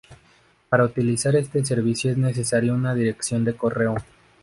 [0.67, 3.93] Para utilizar este servicio es necesario una dirección de correo